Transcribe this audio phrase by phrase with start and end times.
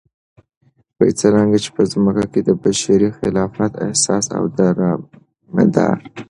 [1.19, 5.97] څرنګه چې په ځمكه كې دبشري خلافت اساس او دارمدار